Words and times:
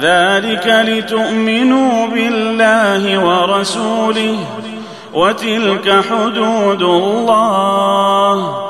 ذلك 0.00 0.66
لتؤمنوا 0.88 2.06
بالله 2.06 3.18
ورسوله 3.24 4.38
وتلك 5.14 6.02
حدود 6.10 6.82
الله 6.82 8.60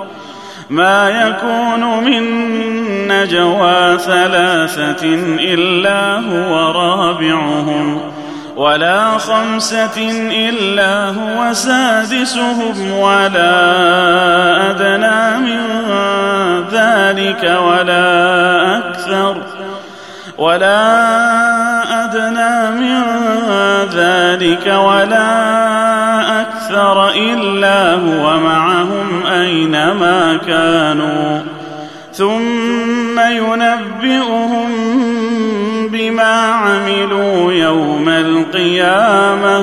ما 0.71 1.09
يكون 1.09 2.03
من 2.03 2.23
نجوى 3.07 3.97
ثلاثة 3.99 5.05
إلا 5.39 6.15
هو 6.19 6.71
رابعهم 6.71 8.01
ولا 8.55 9.17
خمسة 9.17 10.11
إلا 10.49 11.07
هو 11.09 11.53
سادسهم 11.53 12.91
ولا 12.91 13.49
أدنى 14.69 15.37
من 15.37 15.61
ذلك 16.71 17.43
ولا 17.43 18.77
أكثر 18.77 19.37
ولا 20.37 20.73
أدنى 22.05 22.79
من 22.79 23.03
ذلك 23.95 24.67
ولا 24.67 25.61
أكثر 26.41 27.09
إلا 27.09 27.93
هو 27.93 28.39
معهم 28.39 29.00
أينما 29.41 30.39
كانوا 30.47 31.39
ثم 32.13 33.19
ينبئهم 33.19 34.67
بما 35.87 36.33
عملوا 36.47 37.53
يوم 37.53 38.09
القيامة 38.09 39.59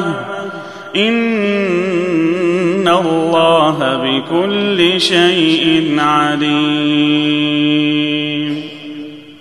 إن 0.96 2.88
الله 2.88 4.00
بكل 4.04 5.00
شيء 5.00 5.96
عليم 6.00 8.62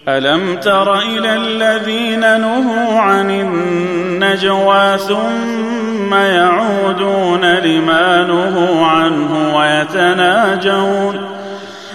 ألم 0.07 0.55
تر 0.55 0.99
إلى 0.99 1.35
الذين 1.35 2.19
نهوا 2.19 2.99
عن 2.99 3.31
النجوى 3.31 4.97
ثم 5.07 5.66
ثم 6.07 6.13
يعودون 6.13 7.45
لما 7.45 8.23
نهوا 8.23 8.85
عنه 8.87 9.57
ويتناجون 9.57 11.21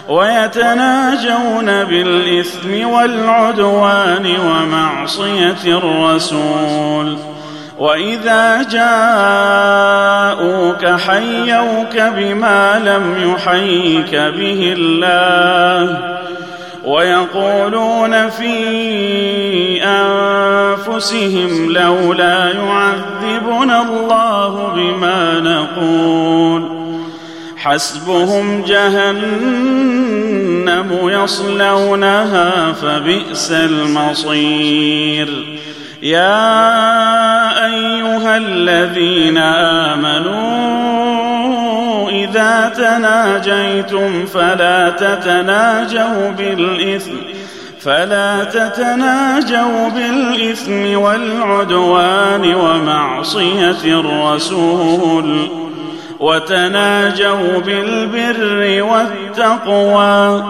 ويتناجون 0.08 1.84
بالإثم 1.84 2.86
والعدوان 2.88 4.26
ومعصية 4.48 5.56
الرسول 5.66 7.18
وإذا 7.78 8.62
جاءوك 8.62 10.86
حيوك 11.00 11.96
بما 12.16 12.78
لم 12.84 13.32
يحيك 13.32 14.10
به 14.14 14.74
الله 14.78 16.12
ويقولون 16.86 18.28
في 18.30 18.56
انفسهم 19.84 21.72
لولا 21.72 22.50
يعذبنا 22.52 23.82
الله 23.82 24.72
بما 24.76 25.40
نقول 25.40 26.62
حسبهم 27.56 28.62
جهنم 28.64 30.98
يصلونها 31.04 32.72
فبئس 32.72 33.52
المصير 33.52 35.58
يا 36.02 36.66
ايها 37.66 38.36
الذين 38.36 39.38
امنوا 39.38 41.01
إذا 42.32 42.72
تناجيتم 42.76 44.26
فلا 44.26 44.90
تتناجوا 44.90 46.30
بالإثم 46.38 47.12
فلا 47.80 48.44
تتناجوا 48.44 49.88
بالإثم 49.88 50.98
والعدوان 51.00 52.54
ومعصية 52.54 54.00
الرسول 54.00 55.38
وتناجوا 56.20 57.58
بالبر 57.66 58.82
والتقوى 59.34 60.44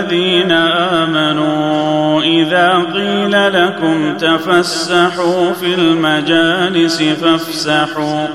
الذين 0.00 0.52
آمنوا 0.52 2.22
إذا 2.22 2.72
قيل 2.94 3.52
لكم 3.64 4.16
تفسحوا 4.16 5.52
في 5.52 5.74
المجالس 5.74 7.02
فافسحوا 7.02 8.26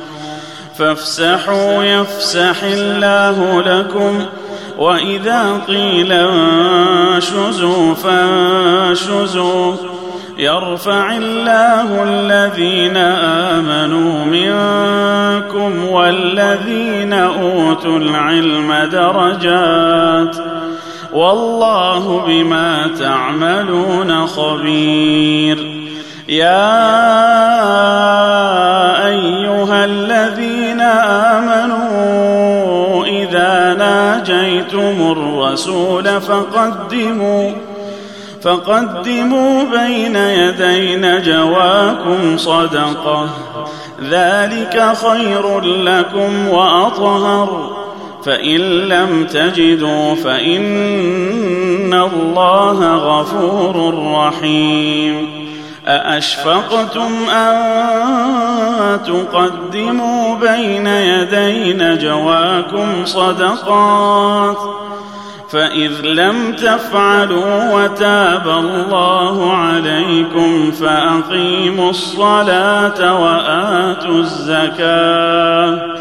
فافسحوا 0.79 1.83
يفسح 1.83 2.63
الله 2.63 3.61
لكم 3.61 4.25
وإذا 4.77 5.61
قيل 5.67 6.11
انشزوا 6.11 7.93
فانشزوا 7.93 9.75
يرفع 10.37 11.17
الله 11.17 12.03
الذين 12.03 12.97
آمنوا 13.57 14.25
منكم 14.25 15.85
والذين 15.85 17.13
أوتوا 17.13 17.97
العلم 17.99 18.89
درجات 18.91 20.44
والله 21.15 22.23
بما 22.27 22.87
تعملون 22.99 24.27
خبير 24.27 25.57
يا 26.29 26.87
ايها 29.07 29.85
الذين 29.85 30.81
امنوا 31.31 32.03
اذا 33.05 33.73
ناجيتم 33.73 35.11
الرسول 35.11 36.21
فقدموا 36.21 37.51
فقدموا 38.43 39.63
بين 39.63 40.15
يدي 40.15 40.95
نجواكم 40.95 42.37
صدقه 42.37 43.29
ذلك 44.09 44.91
خير 45.01 45.59
لكم 45.61 46.47
واطهر 46.49 47.84
فان 48.25 48.59
لم 48.79 49.27
تجدوا 49.33 50.15
فان 50.15 51.93
الله 51.93 52.93
غفور 52.95 54.03
رحيم 54.15 55.27
ااشفقتم 55.87 57.29
ان 57.35 58.99
تقدموا 59.03 60.35
بين 60.35 60.87
يدي 60.87 61.73
نجواكم 61.83 63.05
صدقات 63.05 64.57
فاذ 65.51 65.91
لم 66.03 66.53
تفعلوا 66.55 67.71
وتاب 67.73 68.47
الله 68.49 69.53
عليكم 69.53 70.71
فاقيموا 70.71 71.89
الصلاه 71.89 73.23
واتوا 73.23 74.19
الزكاه 74.19 75.94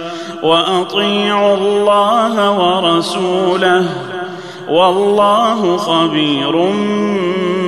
واطيعوا 0.45 1.57
الله 1.57 2.35
ورسوله 2.59 3.85
والله 4.69 5.77
خبير 5.77 6.67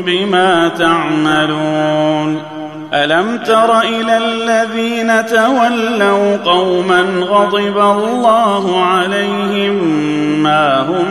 بما 0.06 0.68
تعملون 0.68 2.42
الم 2.94 3.38
تر 3.38 3.80
الى 3.80 4.18
الذين 4.18 5.26
تولوا 5.26 6.36
قوما 6.36 7.02
غضب 7.20 7.78
الله 7.78 8.82
عليهم 8.82 9.84
ما 10.42 10.80
هم 10.82 11.06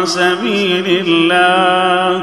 سبيل 0.05 1.05
الله 1.07 2.23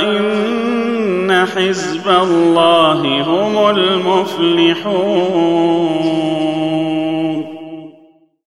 إن 0.00 1.46
حزب 1.56 2.08
الله 2.08 3.22
هم 3.26 3.68
المفلحون 3.76 5.45